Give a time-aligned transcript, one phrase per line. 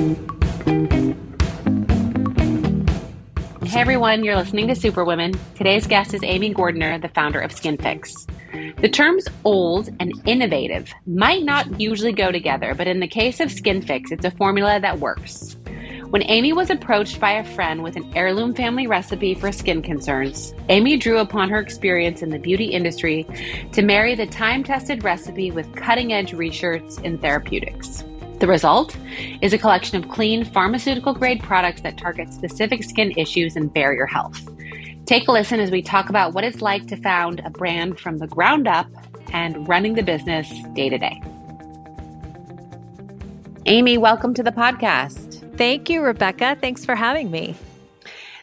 [0.00, 0.08] Hey
[3.74, 5.34] everyone, you're listening to Superwomen.
[5.56, 8.26] Today's guest is Amy Gordinier, the founder of SkinFix.
[8.80, 13.50] The terms old and innovative might not usually go together, but in the case of
[13.50, 15.58] SkinFix, it's a formula that works.
[16.08, 20.54] When Amy was approached by a friend with an heirloom family recipe for skin concerns,
[20.70, 23.26] Amy drew upon her experience in the beauty industry
[23.72, 28.02] to marry the time tested recipe with cutting edge research in therapeutics.
[28.40, 28.96] The result
[29.42, 34.06] is a collection of clean, pharmaceutical grade products that target specific skin issues and barrier
[34.06, 34.48] health.
[35.04, 38.16] Take a listen as we talk about what it's like to found a brand from
[38.16, 38.86] the ground up
[39.34, 41.20] and running the business day to day.
[43.66, 45.58] Amy, welcome to the podcast.
[45.58, 46.56] Thank you, Rebecca.
[46.62, 47.54] Thanks for having me.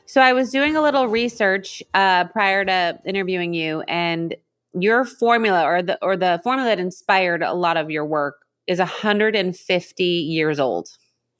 [0.06, 4.36] So, I was doing a little research uh, prior to interviewing you, and
[4.74, 8.36] your formula or the or the formula that inspired a lot of your work
[8.68, 10.90] is 150 years old.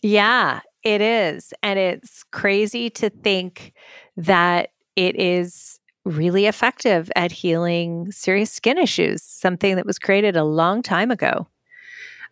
[0.02, 1.54] Yeah, it is.
[1.64, 3.74] And it's crazy to think
[4.16, 10.44] that it is really effective at healing serious skin issues, something that was created a
[10.44, 11.48] long time ago.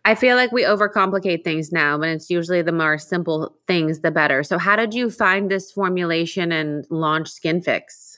[0.06, 4.12] I feel like we overcomplicate things now, but it's usually the more simple things, the
[4.12, 4.44] better.
[4.44, 8.16] So, how did you find this formulation and launch SkinFix?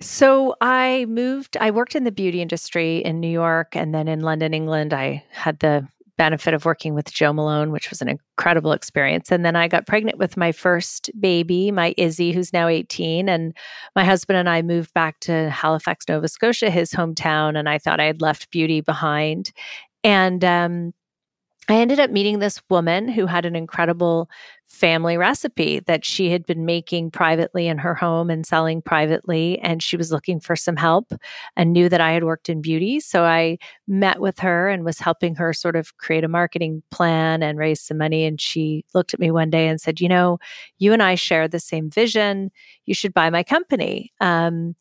[0.00, 4.20] So, I moved, I worked in the beauty industry in New York and then in
[4.20, 4.94] London, England.
[4.94, 9.32] I had the benefit of working with Jo Malone, which was an incredible experience.
[9.32, 13.28] And then I got pregnant with my first baby, my Izzy, who's now 18.
[13.28, 13.56] And
[13.96, 17.58] my husband and I moved back to Halifax, Nova Scotia, his hometown.
[17.58, 19.52] And I thought I had left beauty behind.
[20.04, 20.92] And um,
[21.70, 24.30] I ended up meeting this woman who had an incredible
[24.66, 29.58] family recipe that she had been making privately in her home and selling privately.
[29.60, 31.12] And she was looking for some help
[31.56, 33.00] and knew that I had worked in beauty.
[33.00, 37.42] So I met with her and was helping her sort of create a marketing plan
[37.42, 38.24] and raise some money.
[38.24, 40.38] And she looked at me one day and said, You know,
[40.78, 42.50] you and I share the same vision.
[42.86, 44.12] You should buy my company.
[44.20, 44.74] Um,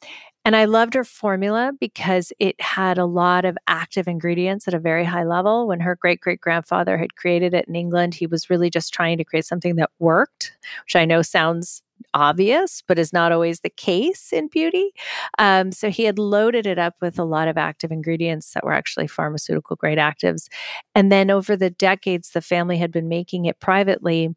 [0.48, 4.80] and I loved her formula because it had a lot of active ingredients at a
[4.80, 5.68] very high level.
[5.68, 9.18] When her great great grandfather had created it in England, he was really just trying
[9.18, 13.69] to create something that worked, which I know sounds obvious, but is not always the
[13.69, 14.91] case in beauty.
[15.38, 18.72] Um, so he had loaded it up with a lot of active ingredients that were
[18.72, 20.47] actually pharmaceutical grade actives.
[20.96, 24.34] And then over the decades, the family had been making it privately.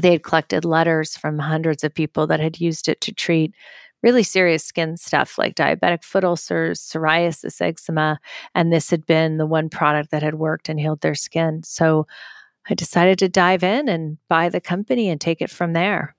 [0.00, 3.54] They had collected letters from hundreds of people that had used it to treat
[4.02, 8.18] really serious skin stuff like diabetic foot ulcers, psoriasis, eczema.
[8.54, 11.62] And this had been the one product that had worked and healed their skin.
[11.62, 12.06] So
[12.68, 16.14] I decided to dive in and buy the company and take it from there.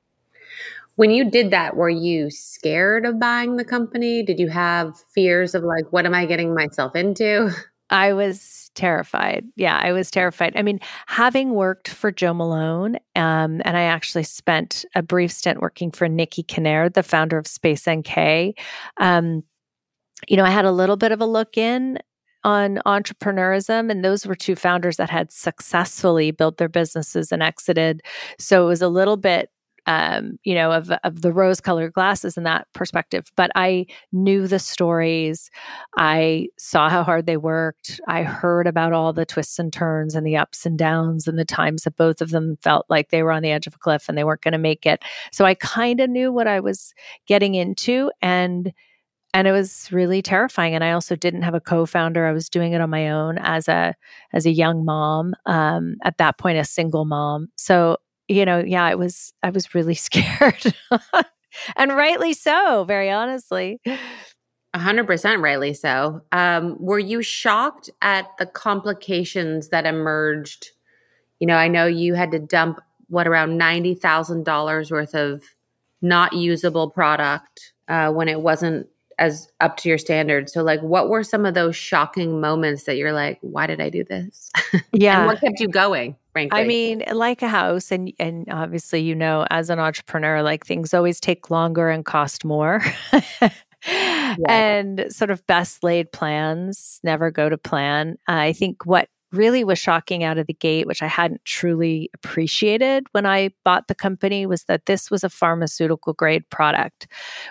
[0.95, 4.23] When you did that, were you scared of buying the company?
[4.23, 7.51] Did you have fears of like, what am I getting myself into?
[7.93, 9.45] I was terrified.
[9.55, 10.53] Yeah, I was terrified.
[10.55, 15.61] I mean, having worked for Jo Malone, um, and I actually spent a brief stint
[15.61, 18.57] working for Nikki Kinnaird, the founder of Space NK.
[18.97, 19.43] Um,
[20.27, 21.99] you know, I had a little bit of a look in
[22.43, 28.01] on entrepreneurism, and those were two founders that had successfully built their businesses and exited.
[28.39, 29.51] So it was a little bit
[29.85, 33.31] um, you know, of of the rose colored glasses in that perspective.
[33.35, 35.49] But I knew the stories.
[35.97, 37.99] I saw how hard they worked.
[38.07, 41.45] I heard about all the twists and turns and the ups and downs and the
[41.45, 44.07] times that both of them felt like they were on the edge of a cliff
[44.07, 45.03] and they weren't going to make it.
[45.31, 46.93] So I kind of knew what I was
[47.27, 48.73] getting into and
[49.33, 52.73] and it was really terrifying and i also didn't have a co-founder i was doing
[52.73, 53.95] it on my own as a
[54.31, 58.83] as a young mom um, at that point a single mom so you know, yeah,
[58.83, 60.73] I was I was really scared.
[61.75, 63.79] and rightly so, very honestly.
[64.75, 66.21] 100% rightly so.
[66.31, 70.71] Um, were you shocked at the complications that emerged?
[71.39, 75.43] You know, I know you had to dump what around $90,000 worth of
[76.01, 78.87] not usable product uh, when it wasn't
[79.19, 80.51] as up to your standards.
[80.51, 83.89] So, like, what were some of those shocking moments that you're like, why did I
[83.89, 84.51] do this?
[84.91, 85.19] Yeah.
[85.19, 86.15] and what kept you going?
[86.33, 86.59] Frankly.
[86.59, 90.93] I mean, like a house, and and obviously, you know, as an entrepreneur, like things
[90.93, 92.81] always take longer and cost more.
[93.87, 94.35] yeah.
[94.47, 98.17] And sort of best laid plans never go to plan.
[98.27, 103.07] I think what really was shocking out of the gate, which I hadn't truly appreciated
[103.11, 107.07] when I bought the company, was that this was a pharmaceutical grade product,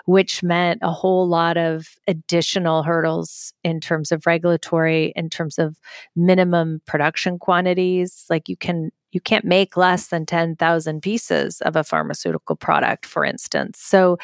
[0.07, 5.79] which meant a whole lot of additional hurdles in terms of regulatory, in terms of
[6.17, 8.25] minimum production quantities.
[8.31, 13.27] Like you can you can't make less than 10,000 pieces of a pharmaceutical product, for
[13.27, 13.79] instance.
[13.79, 14.17] So,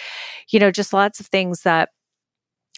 [0.48, 1.90] you know, just lots of things that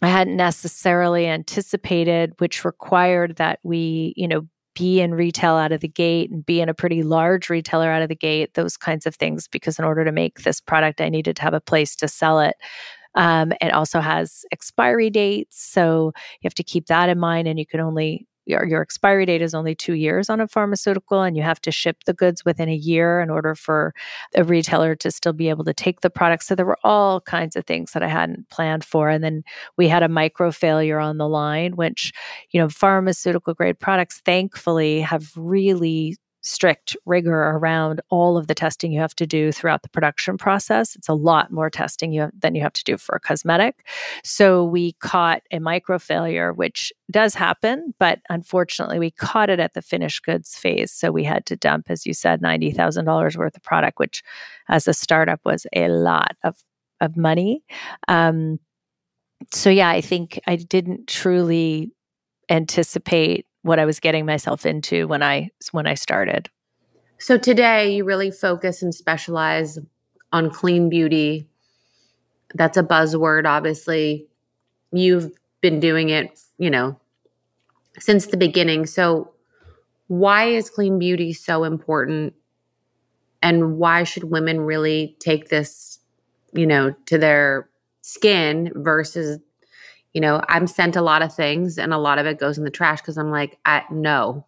[0.02, 5.80] I hadn't necessarily anticipated, which required that we, you know, be in retail out of
[5.80, 9.06] the gate and be in a pretty large retailer out of the gate, those kinds
[9.06, 9.48] of things.
[9.48, 12.40] Because in order to make this product, I needed to have a place to sell
[12.40, 12.56] it.
[13.14, 15.60] Um, it also has expiry dates.
[15.60, 17.48] So you have to keep that in mind.
[17.48, 21.22] And you can only your, your expiry date is only two years on a pharmaceutical,
[21.22, 23.94] and you have to ship the goods within a year in order for
[24.34, 26.44] a retailer to still be able to take the product.
[26.44, 29.08] So there were all kinds of things that I hadn't planned for.
[29.08, 29.42] And then
[29.76, 32.12] we had a micro failure on the line, which,
[32.50, 38.92] you know, pharmaceutical grade products thankfully have really strict rigor around all of the testing
[38.92, 40.96] you have to do throughout the production process.
[40.96, 43.86] It's a lot more testing you have, than you have to do for a cosmetic.
[44.24, 49.74] So we caught a micro failure, which does happen, but unfortunately, we caught it at
[49.74, 50.92] the finished goods phase.
[50.92, 54.22] So we had to dump, as you said, ninety thousand dollars worth of product, which,
[54.68, 56.56] as a startup, was a lot of
[57.00, 57.64] of money.
[58.08, 58.60] Um,
[59.52, 61.92] so yeah, I think I didn't truly
[62.50, 66.48] anticipate what I was getting myself into when I when I started.
[67.18, 69.78] So today you really focus and specialize
[70.32, 71.48] on clean beauty.
[72.54, 74.26] That's a buzzword obviously.
[74.92, 75.30] You've
[75.60, 76.98] been doing it, you know,
[77.98, 78.86] since the beginning.
[78.86, 79.32] So
[80.08, 82.34] why is clean beauty so important
[83.42, 85.98] and why should women really take this,
[86.52, 87.68] you know, to their
[88.02, 89.38] skin versus
[90.12, 92.64] you know, I'm sent a lot of things and a lot of it goes in
[92.64, 94.46] the trash because I'm like, I no.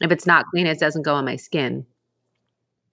[0.00, 1.86] If it's not clean, it doesn't go on my skin.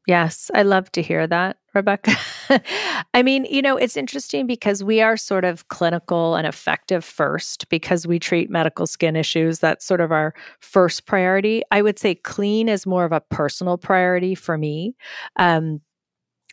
[0.07, 2.15] Yes, I love to hear that, Rebecca.
[3.13, 7.69] I mean, you know, it's interesting because we are sort of clinical and effective first
[7.69, 9.59] because we treat medical skin issues.
[9.59, 11.61] That's sort of our first priority.
[11.69, 14.95] I would say clean is more of a personal priority for me.
[15.35, 15.81] Um,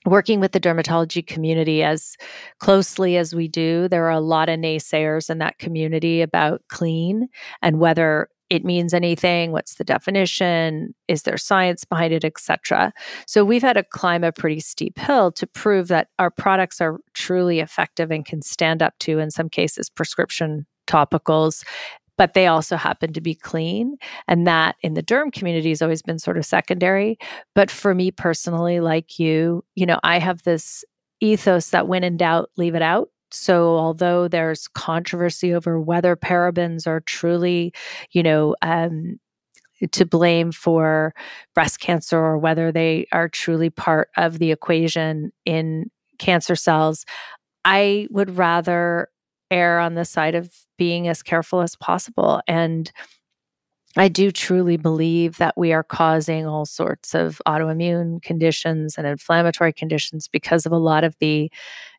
[0.07, 2.17] working with the dermatology community as
[2.59, 7.29] closely as we do, there are a lot of naysayers in that community about clean
[7.63, 12.93] and whether it means anything what's the definition is there science behind it etc
[13.27, 16.99] so we've had to climb a pretty steep hill to prove that our products are
[17.15, 21.65] truly effective and can stand up to in some cases prescription topicals
[22.19, 23.97] but they also happen to be clean.
[24.27, 27.17] And that in the derm community has always been sort of secondary.
[27.55, 30.85] But for me personally, like you, you know, I have this
[31.21, 33.09] ethos that when in doubt, leave it out.
[33.31, 37.75] So, although there's controversy over whether parabens are truly,
[38.13, 39.19] you know, um,
[39.93, 41.15] to blame for
[41.55, 47.05] breast cancer or whether they are truly part of the equation in cancer cells,
[47.65, 49.09] I would rather
[49.51, 52.41] err on the side of being as careful as possible.
[52.47, 52.91] And
[53.97, 59.73] I do truly believe that we are causing all sorts of autoimmune conditions and inflammatory
[59.73, 61.51] conditions because of a lot of the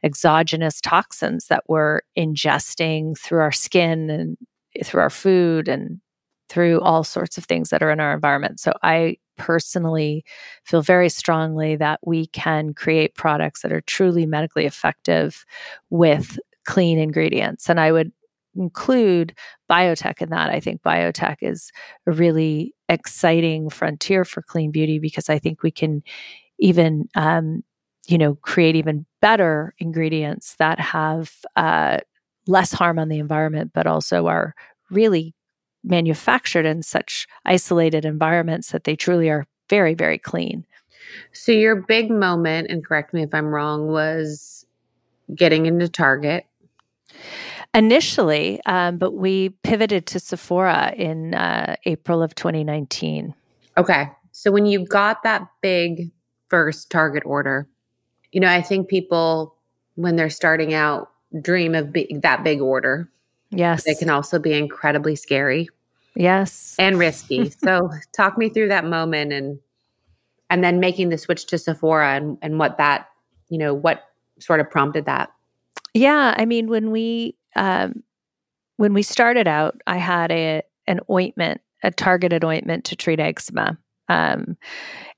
[0.03, 4.37] exogenous toxins that we're ingesting through our skin and
[4.83, 5.99] through our food and
[6.47, 8.59] through all sorts of things that are in our environment.
[8.59, 10.23] So I personally
[10.63, 15.45] feel very strongly that we can create products that are truly medically effective
[15.89, 17.67] with clean ingredients.
[17.67, 18.11] And I would
[18.55, 19.35] include
[19.69, 20.51] biotech in that.
[20.51, 21.71] I think biotech is
[22.05, 26.03] a really exciting frontier for clean beauty because I think we can
[26.59, 27.63] even, um,
[28.07, 31.97] you know, create even better ingredients that have uh,
[32.45, 34.53] less harm on the environment, but also are
[34.91, 35.33] really
[35.83, 40.65] manufactured in such isolated environments that they truly are very, very clean.
[41.33, 44.67] So, your big moment, and correct me if I'm wrong, was
[45.35, 46.45] getting into Target
[47.73, 53.33] Initially, um, but we pivoted to Sephora in uh, April of 2019.
[53.77, 54.09] Okay.
[54.31, 56.11] So when you got that big
[56.47, 57.67] first Target order,
[58.31, 59.55] you know, I think people,
[59.95, 61.11] when they're starting out,
[61.41, 63.09] dream of be- that big order.
[63.51, 63.87] Yes.
[63.87, 65.69] It can also be incredibly scary.
[66.15, 66.75] Yes.
[66.79, 67.49] And risky.
[67.63, 69.59] so talk me through that moment and
[70.49, 73.09] and then making the switch to Sephora and, and what that,
[73.49, 74.05] you know, what
[74.39, 75.31] sort of prompted that.
[75.93, 78.03] Yeah, I mean, when we um,
[78.77, 83.77] when we started out, I had a an ointment, a targeted ointment to treat eczema,
[84.07, 84.57] um,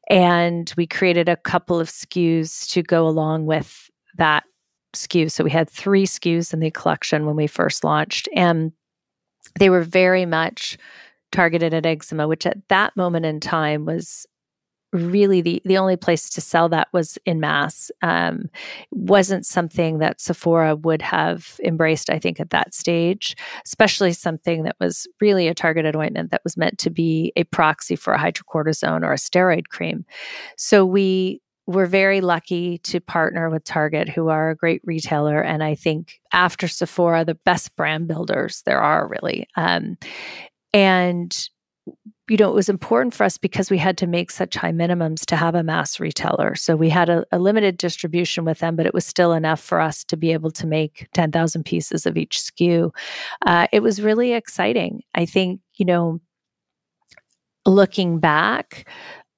[0.10, 4.44] and we created a couple of SKUs to go along with that
[4.94, 5.32] SKU.
[5.32, 8.72] So we had three SKUs in the collection when we first launched, and
[9.60, 10.78] they were very much
[11.32, 14.26] targeted at eczema, which at that moment in time was
[14.94, 18.50] really the the only place to sell that was in mass um,
[18.92, 24.76] wasn't something that sephora would have embraced i think at that stage especially something that
[24.80, 29.04] was really a targeted ointment that was meant to be a proxy for a hydrocortisone
[29.04, 30.06] or a steroid cream
[30.58, 35.42] so we were very lucky to partner with Target, who are a great retailer.
[35.42, 39.48] And I think after Sephora, the best brand builders there are really.
[39.56, 39.98] Um,
[40.74, 41.50] and
[42.30, 45.26] you know, it was important for us because we had to make such high minimums
[45.26, 46.56] to have a mass retailer.
[46.56, 49.82] So we had a, a limited distribution with them, but it was still enough for
[49.82, 52.92] us to be able to make 10,000 pieces of each SKU.
[53.46, 55.02] Uh, it was really exciting.
[55.14, 56.22] I think, you know,
[57.66, 58.88] looking back,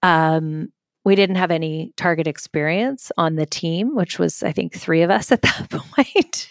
[0.03, 0.71] um,
[1.05, 5.09] we didn't have any target experience on the team, which was, I think, three of
[5.09, 6.49] us at that point.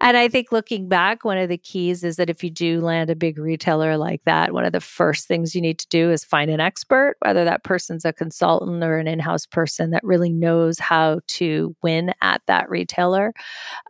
[0.00, 3.10] and I think looking back, one of the keys is that if you do land
[3.10, 6.24] a big retailer like that, one of the first things you need to do is
[6.24, 10.32] find an expert, whether that person's a consultant or an in house person that really
[10.32, 13.34] knows how to win at that retailer.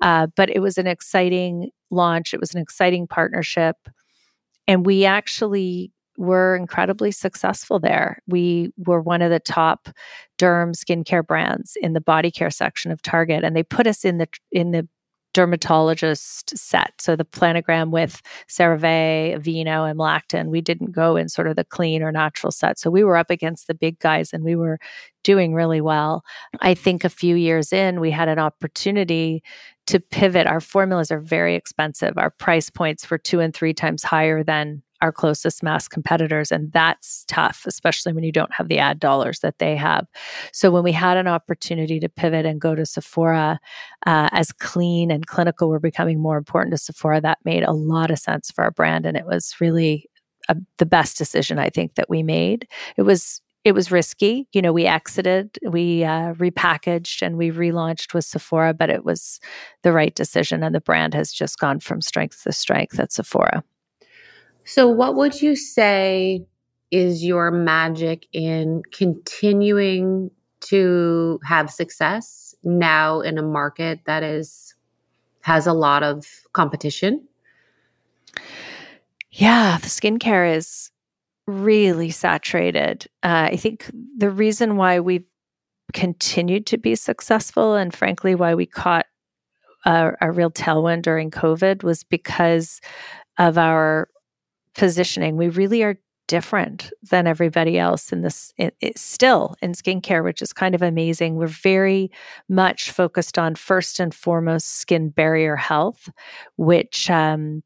[0.00, 3.76] Uh, but it was an exciting launch, it was an exciting partnership.
[4.68, 8.22] And we actually were incredibly successful there.
[8.26, 9.88] We were one of the top
[10.38, 14.18] derm skincare brands in the body care section of Target, and they put us in
[14.18, 14.88] the in the
[15.36, 16.94] dermatologist set.
[16.98, 20.46] So the planogram with CeraVe, Aveeno, and AmLactin.
[20.46, 22.78] We didn't go in sort of the clean or natural set.
[22.78, 24.78] So we were up against the big guys and we were
[25.24, 26.24] doing really well.
[26.60, 29.42] I think a few years in, we had an opportunity
[29.88, 30.46] to pivot.
[30.46, 32.16] Our formulas are very expensive.
[32.16, 36.50] Our price points were two and three times higher than our closest mass competitors.
[36.50, 40.06] And that's tough, especially when you don't have the ad dollars that they have.
[40.52, 43.58] So when we had an opportunity to pivot and go to Sephora,
[44.06, 48.10] uh, as clean and clinical were becoming more important to Sephora, that made a lot
[48.10, 49.06] of sense for our brand.
[49.06, 50.08] And it was really
[50.48, 52.68] a, the best decision I think that we made.
[52.96, 54.46] It was it was risky.
[54.52, 59.40] You know, we exited, we uh, repackaged, and we relaunched with Sephora, but it was
[59.82, 60.62] the right decision.
[60.62, 63.64] And the brand has just gone from strength to strength at Sephora.
[64.66, 66.44] So, what would you say
[66.90, 70.32] is your magic in continuing
[70.62, 74.74] to have success now in a market that is
[75.42, 77.28] has a lot of competition?
[79.30, 80.90] Yeah, the skincare is
[81.46, 83.06] really saturated.
[83.22, 85.26] Uh, I think the reason why we've
[85.92, 89.06] continued to be successful, and frankly, why we caught
[89.84, 92.80] a, a real tailwind during COVID, was because
[93.38, 94.08] of our
[94.76, 95.36] positioning.
[95.36, 100.42] We really are different than everybody else in this it, it, still in skincare which
[100.42, 102.10] is kind of amazing we're very
[102.48, 106.08] much focused on first and foremost skin barrier health
[106.56, 107.62] which um,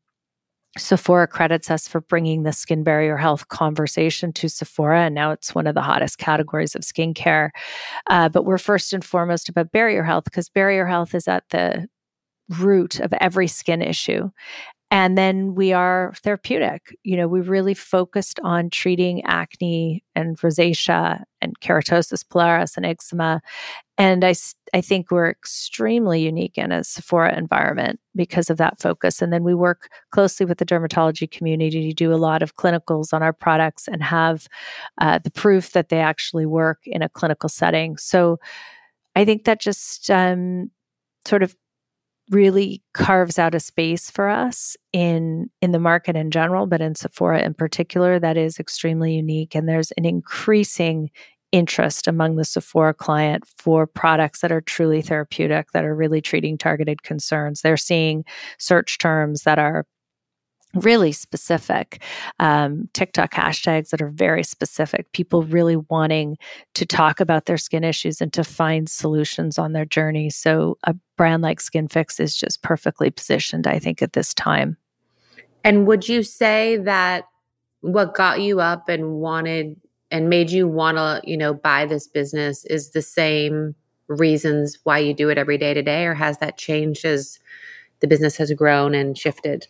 [0.79, 5.53] Sephora credits us for bringing the skin barrier health conversation to Sephora, and now it's
[5.53, 7.51] one of the hottest categories of skincare.
[8.09, 11.89] Uh, but we're first and foremost about barrier health because barrier health is at the
[12.61, 14.31] root of every skin issue.
[14.93, 16.97] And then we are therapeutic.
[17.05, 23.41] You know, we really focused on treating acne and rosacea and keratosis pilaris and eczema.
[23.97, 24.35] And I,
[24.75, 29.23] I think we're extremely unique in a Sephora environment because of that focus.
[29.23, 33.13] And then we work closely with the dermatology community to do a lot of clinicals
[33.13, 34.49] on our products and have
[35.01, 37.97] uh, the proof that they actually work in a clinical setting.
[37.97, 38.39] So
[39.15, 40.71] I think that just um,
[41.27, 41.55] sort of
[42.31, 46.95] really carves out a space for us in in the market in general but in
[46.95, 49.55] Sephora in particular that is extremely unique.
[49.55, 51.11] And there's an increasing
[51.53, 56.57] interest among the Sephora client for products that are truly therapeutic that are really treating
[56.57, 57.63] targeted concerns.
[57.63, 58.25] They're seeing
[58.59, 59.85] search terms that are
[60.75, 62.03] really specific
[62.39, 66.37] um, TikTok hashtags that are very specific, people really wanting
[66.75, 70.31] to talk about their skin issues and to find solutions on their journey.
[70.31, 74.77] So, a brand like SkinFix is just perfectly positioned, I think, at this time.
[75.65, 77.25] And would you say that
[77.81, 82.07] what got you up and wanted and made you want to, you know, buy this
[82.07, 83.75] business is the same
[84.09, 87.39] reasons why you do it every day today, or has that changed as
[88.01, 89.67] the business has grown and shifted?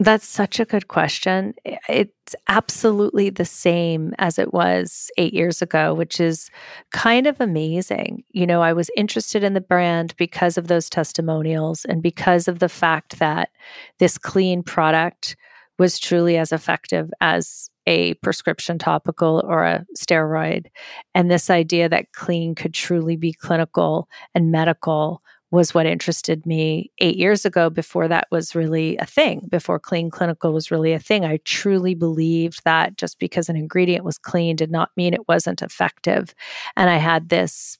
[0.00, 1.54] That's such a good question.
[1.88, 6.50] It's absolutely the same as it was eight years ago, which is
[6.90, 8.24] kind of amazing.
[8.30, 12.58] You know, I was interested in the brand because of those testimonials and because of
[12.58, 13.50] the fact that
[13.98, 15.36] this clean product
[15.78, 20.66] was truly as effective as a prescription topical or a steroid.
[21.14, 26.90] And this idea that clean could truly be clinical and medical was what interested me
[26.98, 30.98] eight years ago before that was really a thing, before clean clinical was really a
[30.98, 31.24] thing.
[31.24, 35.62] I truly believed that just because an ingredient was clean did not mean it wasn't
[35.62, 36.34] effective.
[36.76, 37.78] And I had this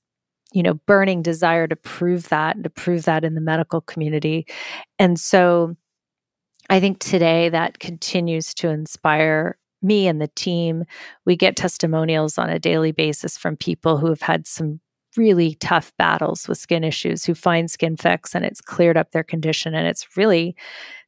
[0.52, 4.46] you know burning desire to prove that and to prove that in the medical community
[4.98, 5.76] and so
[6.70, 10.84] i think today that continues to inspire me and the team
[11.26, 14.80] we get testimonials on a daily basis from people who have had some
[15.16, 19.74] really tough battles with skin issues who find SkinFix and it's cleared up their condition
[19.74, 20.56] and it's really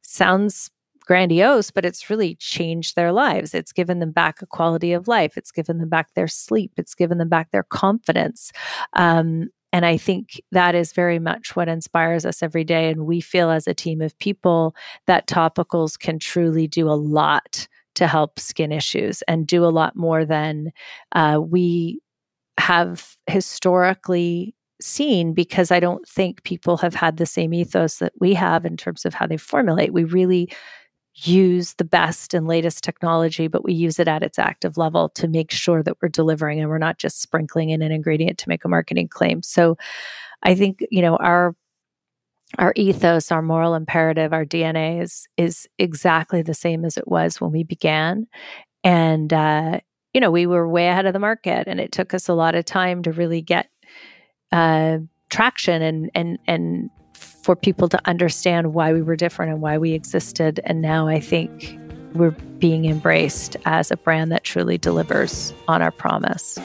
[0.01, 0.69] sounds
[1.07, 3.53] grandiose, but it's really changed their lives.
[3.53, 5.37] It's given them back a quality of life.
[5.37, 6.73] It's given them back their sleep.
[6.77, 8.51] It's given them back their confidence.
[8.93, 12.89] Um, and I think that is very much what inspires us every day.
[12.89, 14.75] And we feel as a team of people
[15.07, 19.95] that topicals can truly do a lot to help skin issues and do a lot
[19.95, 20.71] more than
[21.13, 21.99] uh, we
[22.57, 28.33] have historically seen because I don't think people have had the same ethos that we
[28.35, 29.93] have in terms of how they formulate.
[29.93, 30.51] We really
[31.23, 35.27] use the best and latest technology, but we use it at its active level to
[35.27, 38.63] make sure that we're delivering and we're not just sprinkling in an ingredient to make
[38.63, 39.41] a marketing claim.
[39.41, 39.77] So
[40.43, 41.55] I think, you know, our
[42.59, 47.41] our ethos, our moral imperative, our DNA is is exactly the same as it was
[47.41, 48.27] when we began.
[48.83, 49.79] And uh,
[50.17, 52.55] you know, we were way ahead of the market and it took us a lot
[52.55, 53.69] of time to really get
[54.51, 54.97] uh,
[55.29, 59.93] traction and and and for people to understand why we were different and why we
[59.93, 60.59] existed.
[60.63, 61.77] And now I think
[62.15, 66.57] we're being embraced as a brand that truly delivers on our promise.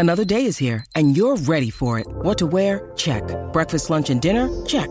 [0.00, 2.08] Another day is here and you're ready for it.
[2.08, 2.90] What to wear?
[2.96, 3.22] Check.
[3.52, 4.50] Breakfast, lunch, and dinner?
[4.66, 4.90] Check.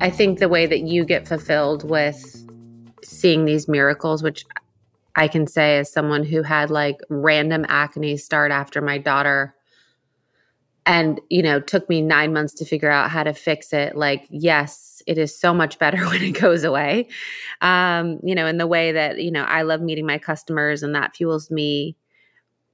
[0.00, 2.46] I think the way that you get fulfilled with
[3.04, 4.46] seeing these miracles, which
[5.14, 9.54] I can say as someone who had like random acne start after my daughter
[10.86, 14.26] and you know took me 9 months to figure out how to fix it like
[14.30, 17.06] yes it is so much better when it goes away.
[17.60, 20.94] Um you know in the way that you know I love meeting my customers and
[20.94, 21.96] that fuels me.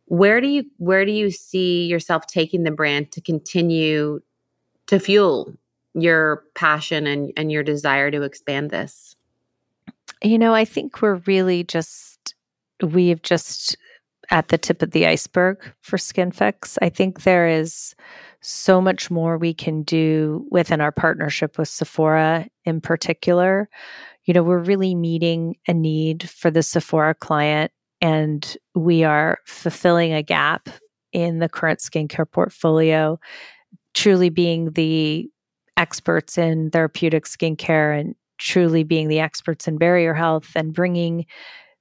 [0.04, 4.20] Where do you where do you see yourself taking the brand to continue
[4.86, 5.56] to fuel
[5.96, 9.16] your passion and, and your desire to expand this?
[10.22, 12.34] You know, I think we're really just,
[12.82, 13.76] we've just
[14.30, 16.78] at the tip of the iceberg for SkinFix.
[16.82, 17.94] I think there is
[18.40, 23.68] so much more we can do within our partnership with Sephora in particular.
[24.24, 30.12] You know, we're really meeting a need for the Sephora client, and we are fulfilling
[30.12, 30.68] a gap
[31.12, 33.18] in the current skincare portfolio,
[33.94, 35.30] truly being the
[35.76, 41.26] experts in therapeutic skincare and truly being the experts in barrier health and bringing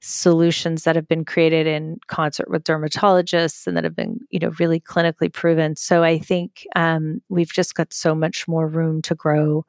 [0.02, 4.52] solutions that have been created in concert with dermatologists and that have been you know
[4.60, 5.76] really clinically proven.
[5.76, 9.66] So i think um, we've just got so much more room to grow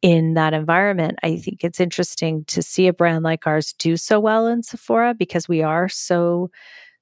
[0.00, 1.18] in that environment.
[1.22, 5.14] I think it's interesting to see a brand like ours do so well in sephora
[5.14, 6.50] because we are so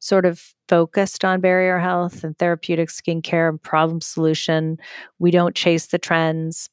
[0.01, 4.79] sort of focused on barrier health and therapeutic skincare and problem solution.
[5.19, 6.69] We don't chase the trends.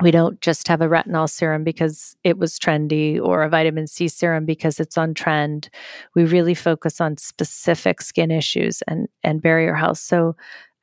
[0.00, 4.08] We don't just have a retinol serum because it was trendy or a vitamin C
[4.08, 5.68] serum because it's on trend.
[6.14, 9.98] We really focus on specific skin issues and, and barrier health.
[9.98, 10.34] So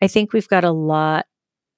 [0.02, 1.26] I think we've got a lot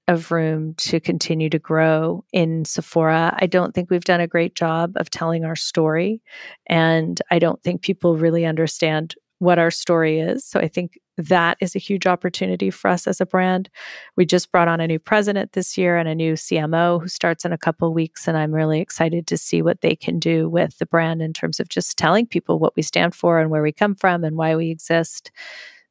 [0.07, 3.35] of room to continue to grow in Sephora.
[3.39, 6.21] I don't think we've done a great job of telling our story.
[6.67, 10.45] And I don't think people really understand what our story is.
[10.45, 13.71] So I think that is a huge opportunity for us as a brand.
[14.15, 17.43] We just brought on a new president this year and a new CMO who starts
[17.43, 20.77] in a couple weeks and I'm really excited to see what they can do with
[20.77, 23.71] the brand in terms of just telling people what we stand for and where we
[23.71, 25.31] come from and why we exist.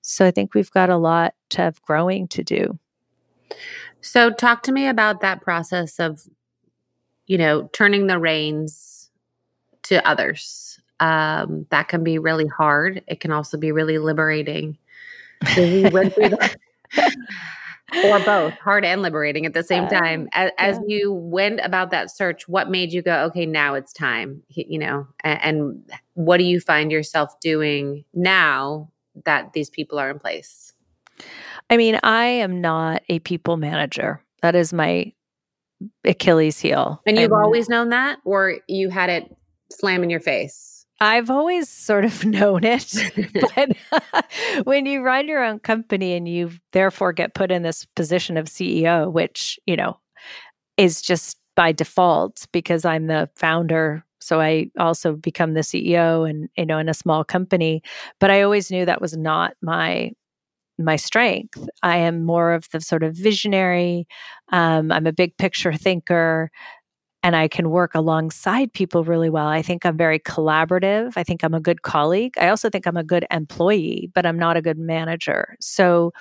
[0.01, 2.79] So I think we've got a lot of growing to do.
[4.01, 6.23] So talk to me about that process of
[7.27, 9.11] you know, turning the reins
[9.85, 13.03] to others um, that can be really hard.
[13.07, 14.79] It can also be really liberating.
[15.55, 16.57] So we went through that.
[18.05, 20.65] or both hard and liberating at the same time as, yeah.
[20.65, 24.79] as, you went about that search what made you go okay now it's time you
[24.79, 28.89] know and, and what do you find yourself doing now
[29.25, 30.73] that these people are in place
[31.71, 34.23] I mean, I am not a people manager.
[34.43, 35.13] That is my
[36.05, 37.01] Achilles heel.
[37.07, 39.37] And you've always known that, or you had it
[39.71, 40.80] slam in your face?
[41.01, 42.95] I've always sort of known it.
[43.55, 43.77] but
[44.65, 48.47] when you run your own company and you therefore get put in this position of
[48.47, 49.99] CEO, which, you know,
[50.77, 54.05] is just by default because I'm the founder.
[54.21, 57.83] So I also become the CEO and, you know, in a small company.
[58.19, 60.13] But I always knew that was not my
[60.79, 61.59] my strength.
[61.83, 64.07] I am more of the sort of visionary.
[64.51, 66.51] Um, I'm a big picture thinker
[67.23, 69.47] and I can work alongside people really well.
[69.47, 71.13] I think I'm very collaborative.
[71.17, 72.35] I think I'm a good colleague.
[72.39, 75.57] I also think I'm a good employee, but I'm not a good manager.
[75.61, 76.13] So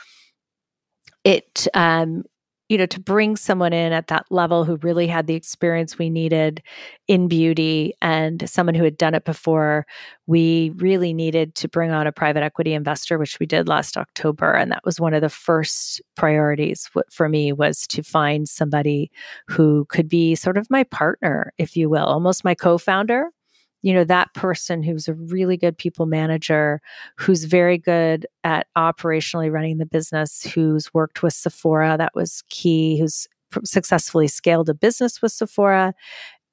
[1.24, 2.24] it um,
[2.70, 6.10] you know, to bring someone in at that level who really had the experience we
[6.10, 6.62] needed
[7.08, 9.88] in beauty and someone who had done it before,
[10.28, 14.52] we really needed to bring on a private equity investor, which we did last October.
[14.54, 19.12] And that was one of the first priorities for me was to find somebody
[19.48, 23.32] who could be sort of my partner, if you will, almost my co-founder
[23.82, 26.82] you know that person who's a really good people manager
[27.18, 33.00] who's very good at operationally running the business who's worked with sephora that was key
[33.00, 33.28] who's
[33.64, 35.94] successfully scaled a business with sephora.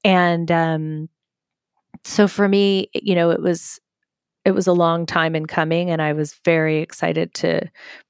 [0.05, 1.09] And um,
[2.05, 3.81] so for me you know it was
[4.47, 7.63] it was a long time in coming and I was very excited to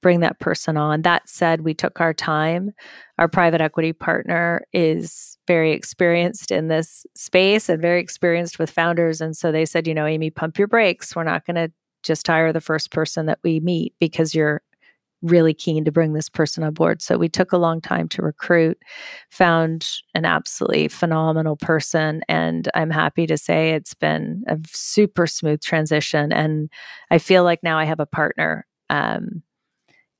[0.02, 1.00] bring that person on.
[1.00, 2.72] That said, we took our time.
[3.18, 9.22] Our private equity partner is very experienced in this space and very experienced with founders.
[9.22, 11.16] And so they said, you know, Amy, pump your brakes.
[11.16, 11.72] We're not going to
[12.02, 14.60] just hire the first person that we meet because you're
[15.22, 17.02] really keen to bring this person on board.
[17.02, 18.78] So we took a long time to recruit,
[19.30, 22.22] found an absolutely phenomenal person.
[22.28, 26.32] And I'm happy to say it's been a super smooth transition.
[26.32, 26.70] And
[27.10, 28.66] I feel like now I have a partner.
[28.90, 29.42] Um,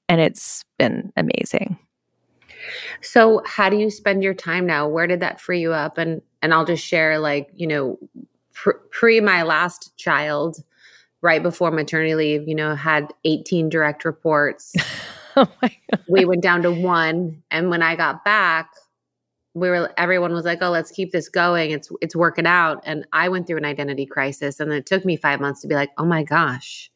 [0.09, 1.79] and it's been amazing.
[3.01, 4.89] So, how do you spend your time now?
[4.89, 5.99] Where did that free you up?
[5.99, 7.99] And and I'll just share, like you know,
[8.91, 10.63] pre my last child,
[11.27, 14.73] right before maternity leave, you know, had 18 direct reports.
[15.37, 15.49] oh
[16.09, 17.43] we went down to one.
[17.51, 18.71] And when I got back,
[19.53, 21.73] we were everyone was like, "Oh, let's keep this going.
[21.73, 25.17] It's it's working out." And I went through an identity crisis and it took me
[25.17, 26.91] 5 months to be like, "Oh my gosh.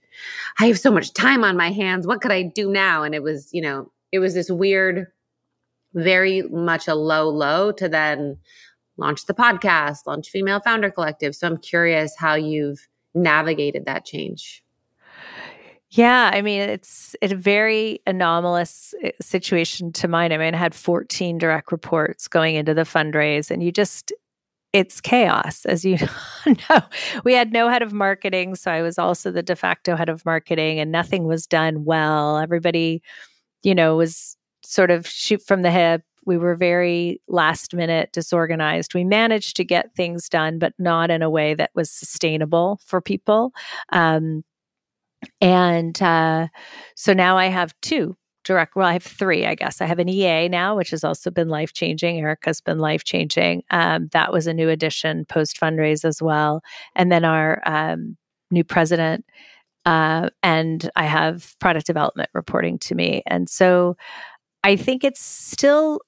[0.60, 2.06] I have so much time on my hands.
[2.06, 5.06] What could I do now?" And it was, you know, it was this weird
[5.94, 8.36] very much a low low to then
[8.98, 11.34] launch the podcast, launch Female Founder Collective.
[11.34, 14.62] So I'm curious how you've navigated that change?
[15.92, 20.32] Yeah, I mean, it's it's a very anomalous eh, situation to mine.
[20.32, 24.12] I mean, I had 14 direct reports going into the fundraise, and you just
[24.72, 25.98] it's chaos, as you
[26.46, 26.80] know.
[27.24, 30.24] We had no head of marketing, so I was also the de facto head of
[30.24, 32.38] marketing, and nothing was done well.
[32.38, 33.02] Everybody,
[33.64, 38.94] you know, was sort of shoot from the hip we were very last minute disorganized.
[38.94, 43.00] We managed to get things done, but not in a way that was sustainable for
[43.00, 43.52] people.
[43.90, 44.44] Um,
[45.40, 46.46] and uh,
[46.94, 49.80] so now I have two direct, well, I have three, I guess.
[49.80, 52.20] I have an EA now, which has also been life changing.
[52.20, 53.64] Erica's been life changing.
[53.72, 56.62] Um, that was a new addition post fundraise as well.
[56.94, 58.16] And then our um,
[58.52, 59.24] new president.
[59.84, 63.24] Uh, and I have product development reporting to me.
[63.26, 63.96] And so
[64.62, 66.00] I think it's still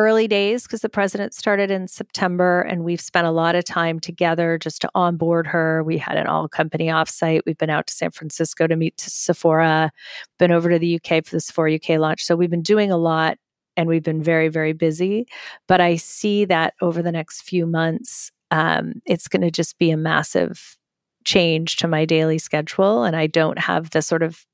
[0.00, 4.00] early days because the president started in September and we've spent a lot of time
[4.00, 5.82] together just to onboard her.
[5.84, 7.42] We had an all company offsite.
[7.44, 9.92] We've been out to San Francisco to meet to Sephora,
[10.38, 12.24] been over to the UK for the Sephora UK launch.
[12.24, 13.36] So we've been doing a lot
[13.76, 15.26] and we've been very, very busy.
[15.68, 19.90] But I see that over the next few months, um, it's going to just be
[19.90, 20.76] a massive
[21.24, 23.04] change to my daily schedule.
[23.04, 24.46] And I don't have the sort of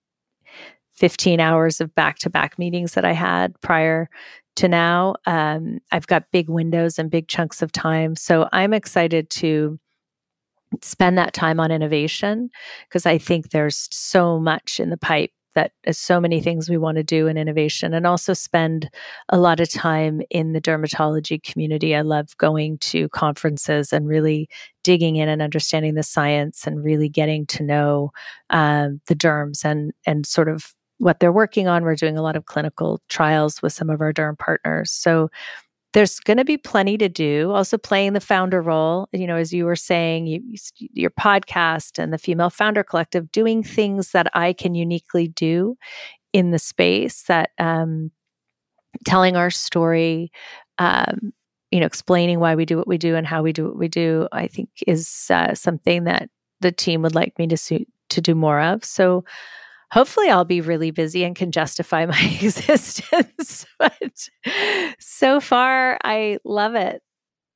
[0.97, 4.09] 15 hours of back to back meetings that I had prior
[4.57, 5.15] to now.
[5.27, 8.17] Um, I've got big windows and big chunks of time.
[8.17, 9.79] So I'm excited to
[10.83, 12.51] spend that time on innovation
[12.89, 16.77] because I think there's so much in the pipe that is so many things we
[16.77, 18.91] want to do in innovation and also spend
[19.31, 21.97] a lot of time in the dermatology community.
[21.97, 24.49] I love going to conferences and really
[24.85, 28.13] digging in and understanding the science and really getting to know
[28.51, 31.83] um, the derms and and sort of what they're working on.
[31.83, 34.91] We're doing a lot of clinical trials with some of our derm partners.
[34.91, 35.31] So
[35.93, 37.53] there's going to be plenty to do.
[37.53, 40.43] Also, playing the founder role, you know, as you were saying, you,
[40.77, 45.77] you, your podcast and the Female Founder Collective, doing things that I can uniquely do
[46.33, 48.11] in the space that um,
[49.07, 50.31] telling our story,
[50.79, 51.33] um,
[51.71, 53.89] you know, explaining why we do what we do and how we do what we
[53.89, 56.29] do, I think is uh, something that
[56.61, 58.85] the team would like me to to do more of.
[58.85, 59.25] So
[59.93, 63.67] hopefully I'll be really busy and can justify my existence.
[63.79, 64.29] but
[64.99, 67.03] so far, I love it.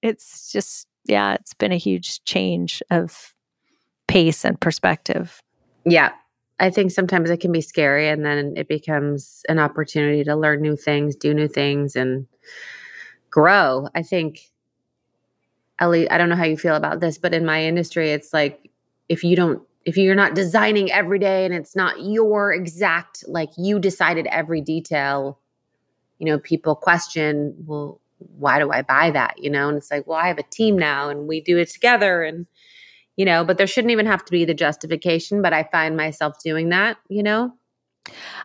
[0.03, 3.35] It's just, yeah, it's been a huge change of
[4.09, 5.43] pace and perspective.
[5.85, 6.13] Yeah.
[6.59, 10.61] I think sometimes it can be scary and then it becomes an opportunity to learn
[10.61, 12.27] new things, do new things, and
[13.31, 13.89] grow.
[13.95, 14.51] I think,
[15.79, 18.71] Ellie, I don't know how you feel about this, but in my industry, it's like
[19.09, 23.51] if you don't if you're not designing every day and it's not your exact like
[23.57, 25.39] you decided every detail
[26.19, 28.01] you know people question well
[28.37, 29.39] why do i buy that?
[29.39, 31.71] You know and it's like well i have a team now and we do it
[31.71, 32.47] together and
[33.17, 36.43] you know but there shouldn't even have to be the justification but i find myself
[36.43, 37.53] doing that you know?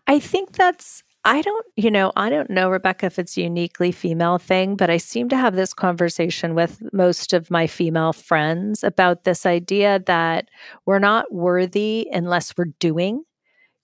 [0.05, 3.91] I think that's I don't, you know, I don't know, Rebecca, if it's a uniquely
[3.91, 8.83] female thing, but I seem to have this conversation with most of my female friends
[8.83, 10.49] about this idea that
[10.85, 13.23] we're not worthy unless we're doing.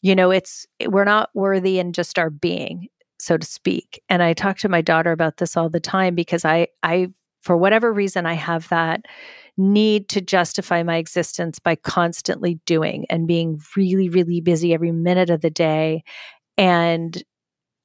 [0.04, 4.02] You know, it's, we're not worthy in just our being, so to speak.
[4.08, 7.08] And I talk to my daughter about this all the time because I, I,
[7.42, 9.06] for whatever reason, I have that
[9.58, 15.32] need to justify my existence by constantly doing and being really, really busy every minute
[15.32, 16.04] of the day.
[16.58, 17.24] And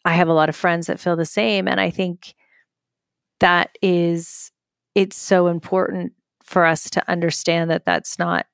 [0.06, 1.66] I have a lot of friends that feel the same.
[1.66, 2.34] And I think
[3.40, 4.52] that is,
[4.94, 8.46] it's so important for us to understand that that's not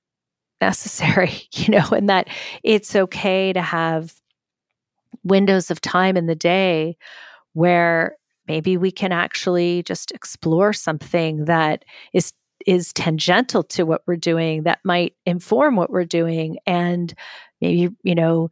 [0.62, 2.28] necessary, you know, and that
[2.64, 4.14] it's okay to have
[5.24, 6.96] windows of time in the day
[7.52, 8.16] where
[8.48, 11.84] maybe we can actually just explore something that
[12.14, 12.32] is
[12.64, 17.12] is tangential to what we're doing that might inform what we're doing and
[17.60, 18.48] maybe you know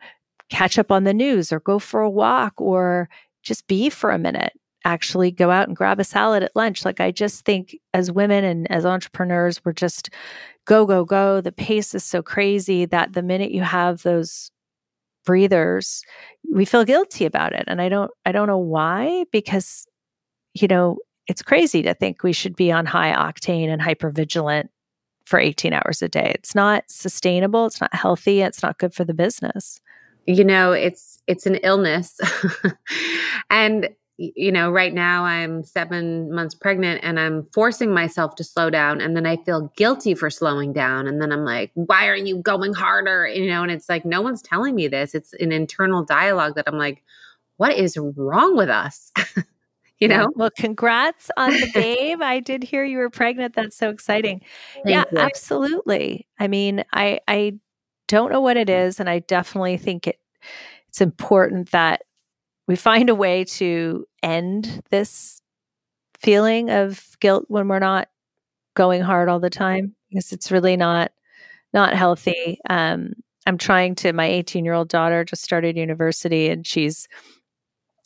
[0.51, 3.09] catch up on the news or go for a walk or
[3.43, 4.53] just be for a minute.
[4.85, 6.85] Actually go out and grab a salad at lunch.
[6.85, 10.11] Like i just think as women and as entrepreneurs we're just
[10.67, 11.41] go go go.
[11.41, 14.51] The pace is so crazy that the minute you have those
[15.25, 16.03] breathers
[16.53, 17.65] we feel guilty about it.
[17.67, 19.87] And i don't i don't know why because
[20.55, 24.71] you know it's crazy to think we should be on high octane and hyper vigilant
[25.27, 26.33] for 18 hours a day.
[26.35, 27.67] It's not sustainable.
[27.67, 28.41] It's not healthy.
[28.41, 29.81] It's not good for the business
[30.27, 32.21] you know it's it's an illness.
[33.51, 38.69] And you know right now i'm 7 months pregnant and i'm forcing myself to slow
[38.69, 42.17] down and then i feel guilty for slowing down and then i'm like why are
[42.17, 43.27] you going harder?
[43.27, 45.15] You know and it's like no one's telling me this.
[45.15, 47.03] It's an internal dialogue that i'm like
[47.57, 49.11] what is wrong with us?
[50.01, 50.31] You know?
[50.35, 52.23] Well congrats on the babe.
[52.23, 53.55] I did hear you were pregnant.
[53.55, 54.41] That's so exciting.
[54.73, 55.19] Thank yeah you.
[55.19, 56.27] absolutely.
[56.39, 57.59] I mean i i
[58.11, 60.19] don't know what it is and i definitely think it
[60.89, 62.03] it's important that
[62.67, 65.41] we find a way to end this
[66.19, 68.09] feeling of guilt when we're not
[68.75, 71.13] going hard all the time because it's really not
[71.73, 72.59] not healthy.
[72.69, 73.13] Um,
[73.47, 77.07] i'm trying to my 18 year old daughter just started university and she's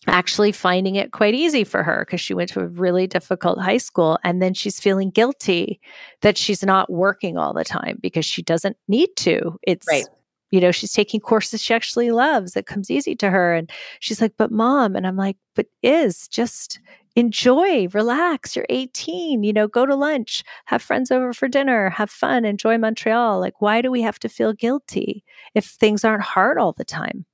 [0.06, 3.78] actually finding it quite easy for her because she went to a really difficult high
[3.78, 5.80] school and then she's feeling guilty
[6.20, 10.06] that she's not working all the time because she doesn't need to it's right.
[10.50, 14.20] you know she's taking courses she actually loves it comes easy to her and she's
[14.20, 16.80] like but mom and i'm like but is just
[17.16, 22.10] enjoy relax you're 18 you know go to lunch have friends over for dinner have
[22.10, 26.58] fun enjoy montreal like why do we have to feel guilty if things aren't hard
[26.58, 27.24] all the time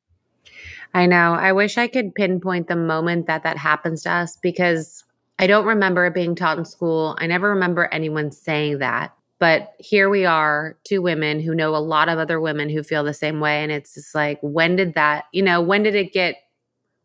[0.93, 1.35] I know.
[1.35, 5.05] I wish I could pinpoint the moment that that happens to us because
[5.39, 7.17] I don't remember it being taught in school.
[7.19, 9.15] I never remember anyone saying that.
[9.39, 13.03] But here we are, two women who know a lot of other women who feel
[13.03, 13.63] the same way.
[13.63, 16.37] And it's just like, when did that, you know, when did it get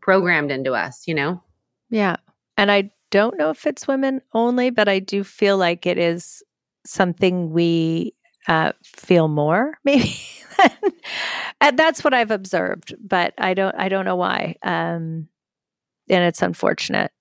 [0.02, 1.42] programmed into us, you know?
[1.90, 2.18] Yeah.
[2.58, 6.44] And I don't know if it's women only, but I do feel like it is
[6.86, 8.14] something we
[8.50, 10.20] uh, feel more, maybe
[11.62, 14.56] that's what I've observed, but I don't I don't know why.
[14.64, 15.28] Um,
[16.10, 17.12] and it's unfortunate.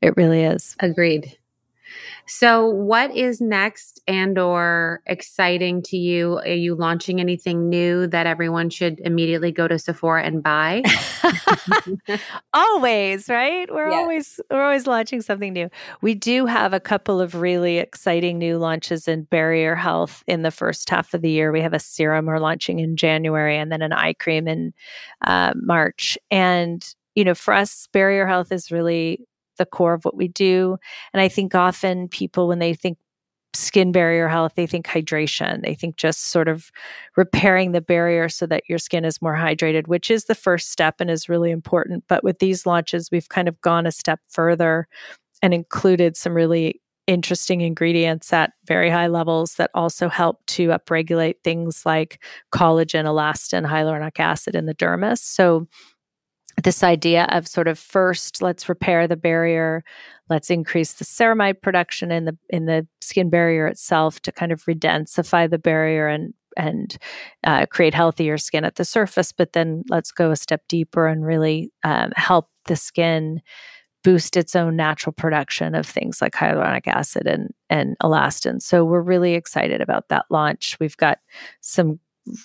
[0.00, 0.76] It really is.
[0.80, 1.36] Agreed.
[2.26, 6.38] So, what is next and or exciting to you?
[6.38, 10.82] Are you launching anything new that everyone should immediately go to Sephora and buy?
[12.54, 13.72] always, right?
[13.72, 13.98] We're yes.
[13.98, 15.68] always we're always launching something new.
[16.00, 20.50] We do have a couple of really exciting new launches in barrier health in the
[20.50, 21.52] first half of the year.
[21.52, 24.72] We have a serum we're launching in January, and then an eye cream in
[25.26, 26.16] uh, March.
[26.30, 30.76] And you know, for us, barrier health is really the core of what we do.
[31.12, 32.98] And I think often people, when they think
[33.54, 35.62] skin barrier health, they think hydration.
[35.62, 36.70] They think just sort of
[37.16, 40.96] repairing the barrier so that your skin is more hydrated, which is the first step
[41.00, 42.04] and is really important.
[42.08, 44.88] But with these launches, we've kind of gone a step further
[45.42, 51.34] and included some really interesting ingredients at very high levels that also help to upregulate
[51.44, 55.18] things like collagen, elastin, hyaluronic acid in the dermis.
[55.18, 55.66] So,
[56.62, 59.84] this idea of sort of first let's repair the barrier
[60.30, 64.62] let's increase the ceramide production in the in the skin barrier itself to kind of
[64.64, 66.98] redensify the barrier and and
[67.42, 71.24] uh, create healthier skin at the surface but then let's go a step deeper and
[71.24, 73.40] really um, help the skin
[74.04, 78.62] boost its own natural production of things like hyaluronic acid and and elastin.
[78.62, 80.76] So we're really excited about that launch.
[80.78, 81.18] We've got
[81.62, 81.98] some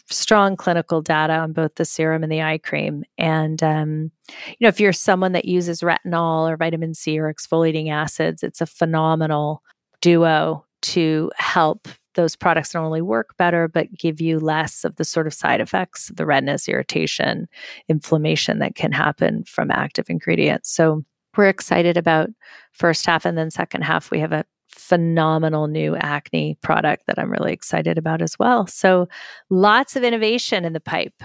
[0.09, 3.03] strong clinical data on both the serum and the eye cream.
[3.17, 4.11] And um,
[4.47, 8.61] you know, if you're someone that uses retinol or vitamin C or exfoliating acids, it's
[8.61, 9.63] a phenomenal
[10.01, 15.05] duo to help those products not only work better but give you less of the
[15.05, 17.47] sort of side effects the redness irritation
[17.87, 21.03] inflammation that can happen from active ingredients so
[21.37, 22.29] we're excited about
[22.73, 24.43] first half and then second half we have a
[24.79, 28.65] phenomenal new acne product that I'm really excited about as well.
[28.67, 29.07] So
[29.49, 31.21] lots of innovation in the pipe.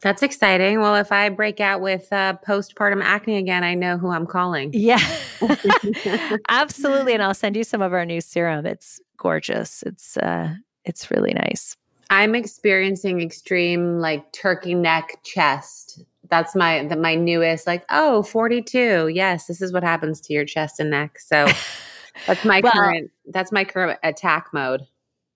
[0.00, 0.80] That's exciting.
[0.80, 4.70] Well, if I break out with uh, postpartum acne again, I know who I'm calling.
[4.72, 5.00] Yeah,
[6.48, 7.14] absolutely.
[7.14, 8.64] And I'll send you some of our new serum.
[8.64, 9.82] It's gorgeous.
[9.82, 11.76] It's uh, it's really nice.
[12.10, 19.08] I'm experiencing extreme like turkey neck chest that's my the, my newest like oh 42
[19.08, 21.46] yes this is what happens to your chest and neck so
[22.26, 24.82] that's my well, current that's my current attack mode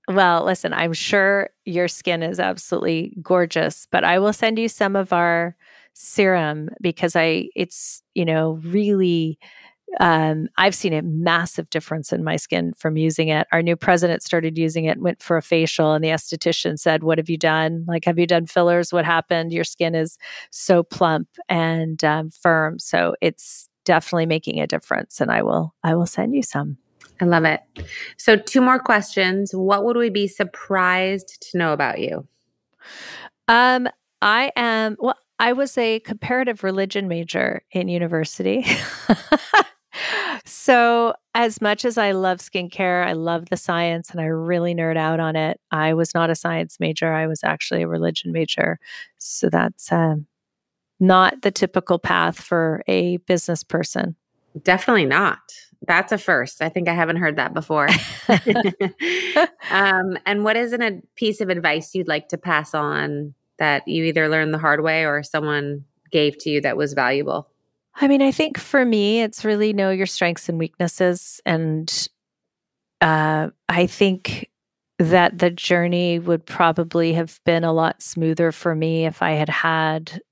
[0.09, 4.97] well listen i'm sure your skin is absolutely gorgeous but i will send you some
[4.97, 5.57] of our
[5.95, 9.39] serum because i it's you know really
[10.01, 13.47] um, I've seen a massive difference in my skin from using it.
[13.53, 17.19] Our new president started using it, went for a facial, and the esthetician said, What
[17.19, 17.85] have you done?
[17.87, 18.93] Like, have you done fillers?
[18.93, 19.53] What happened?
[19.53, 20.17] Your skin is
[20.51, 22.79] so plump and um, firm.
[22.79, 25.21] So it's definitely making a difference.
[25.21, 26.79] And I will, I will send you some.
[27.21, 27.61] I love it.
[28.17, 29.53] So, two more questions.
[29.55, 32.27] What would we be surprised to know about you?
[33.47, 33.89] Um,
[34.21, 38.65] I am, well, I was a comparative religion major in university.
[40.45, 44.97] so, as much as I love skincare, I love the science and I really nerd
[44.97, 45.61] out on it.
[45.71, 47.13] I was not a science major.
[47.13, 48.79] I was actually a religion major.
[49.19, 50.27] So, that's um,
[51.03, 54.17] not the typical path for a business person.
[54.63, 55.41] Definitely not.
[55.87, 56.63] That's a first.
[56.63, 57.89] I think I haven't heard that before.
[59.71, 64.05] um, and what is a piece of advice you'd like to pass on that you
[64.05, 67.49] either learned the hard way or someone gave to you that was valuable?
[67.97, 71.41] I mean, I think for me, it's really know your strengths and weaknesses.
[71.45, 72.09] And
[73.01, 74.49] uh, I think
[74.99, 79.49] that the journey would probably have been a lot smoother for me if I had
[79.49, 80.23] had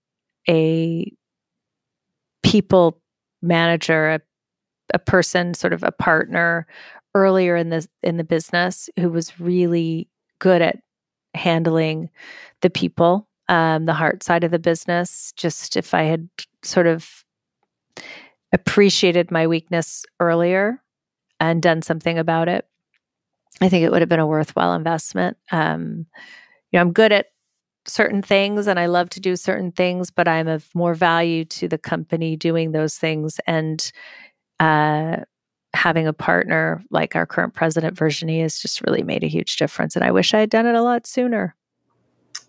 [0.51, 1.11] a
[2.43, 3.01] people
[3.41, 4.21] manager, a,
[4.93, 6.67] a person, sort of a partner
[7.15, 10.09] earlier in the in the business who was really
[10.39, 10.79] good at
[11.35, 12.11] handling
[12.61, 15.33] the people, um, the heart side of the business.
[15.37, 16.29] Just if I had
[16.63, 17.25] sort of
[18.53, 20.83] appreciated my weakness earlier
[21.39, 22.67] and done something about it,
[23.61, 25.37] I think it would have been a worthwhile investment.
[25.53, 26.07] Um,
[26.73, 27.27] you know, I'm good at
[27.87, 31.69] certain things and I love to do certain things, but I'm of more value to
[31.69, 33.41] the company doing those things.
[33.47, 33.91] And
[34.59, 35.19] uh,
[35.75, 39.97] having a partner like our current president, Virginie, has just really made a huge difference.
[39.97, 41.55] And I wish I had done it a lot sooner.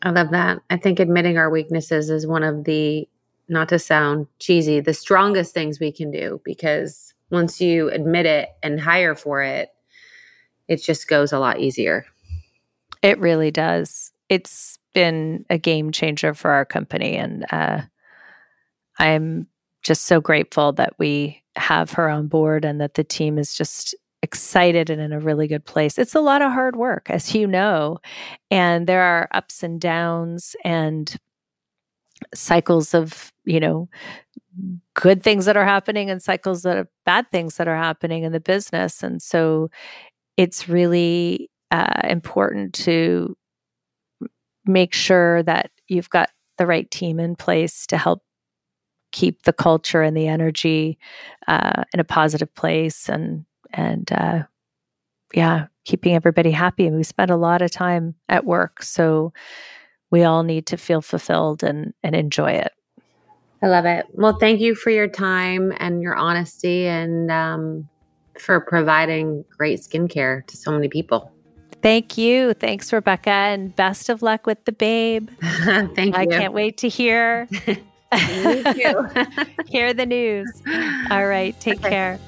[0.04, 0.60] I love that.
[0.70, 3.08] I think admitting our weaknesses is one of the
[3.48, 8.50] not to sound cheesy, the strongest things we can do because once you admit it
[8.64, 9.70] and hire for it,
[10.68, 12.06] it just goes a lot easier.
[13.02, 14.12] It really does.
[14.30, 17.16] It's been a game changer for our company.
[17.16, 17.82] And uh,
[19.00, 19.48] I'm
[19.84, 23.96] just so grateful that we have her on board and that the team is just
[24.22, 25.98] excited and in a really good place.
[25.98, 27.98] It's a lot of hard work, as you know,
[28.52, 31.18] and there are ups and downs and
[32.34, 33.90] cycles of you know
[34.94, 38.32] good things that are happening and cycles that are bad things that are happening in
[38.32, 39.70] the business and so
[40.38, 43.36] it's really uh, important to
[44.66, 48.22] make sure that you've got the right team in place to help
[49.12, 50.98] keep the culture and the energy
[51.48, 54.44] uh, in a positive place and and uh,
[55.34, 59.34] yeah keeping everybody happy and we spend a lot of time at work so
[60.12, 62.74] we all need to feel fulfilled and, and enjoy it.
[63.64, 64.06] I love it.
[64.14, 67.90] Well, thank you for your time and your honesty and um,
[68.38, 71.32] for providing great skincare to so many people.
[71.82, 72.54] Thank you.
[72.54, 75.30] Thanks, Rebecca, and best of luck with the babe.
[75.42, 76.14] Thank you.
[76.14, 77.48] I can't wait to hear.
[79.68, 80.62] hear the news.
[81.10, 81.58] All right.
[81.60, 81.90] Take okay.
[81.90, 82.20] care.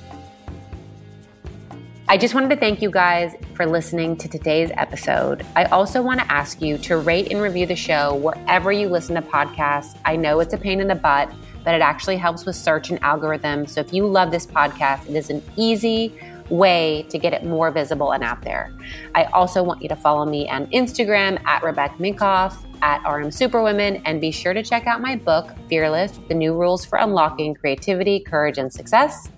[2.07, 5.45] I just wanted to thank you guys for listening to today's episode.
[5.55, 9.15] I also want to ask you to rate and review the show wherever you listen
[9.15, 9.97] to podcasts.
[10.05, 11.31] I know it's a pain in the butt,
[11.63, 13.65] but it actually helps with search and algorithm.
[13.67, 16.13] So if you love this podcast, it is an easy
[16.53, 18.73] way to get it more visible and out there.
[19.15, 24.01] I also want you to follow me on Instagram at Rebecca Minkoff, at RM Superwomen,
[24.05, 28.19] and be sure to check out my book, Fearless The New Rules for Unlocking Creativity,
[28.19, 29.29] Courage, and Success.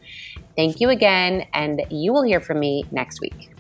[0.56, 3.55] Thank you again, and you will hear from me next week.